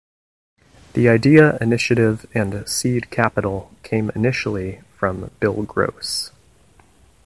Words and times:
The 0.93 1.07
idea, 1.07 1.59
initiative, 1.61 2.25
and 2.33 2.67
seed 2.67 3.11
capital 3.11 3.71
came 3.83 4.09
initially 4.15 4.81
from 4.97 5.29
Bill 5.39 5.61
Gross. 5.61 6.31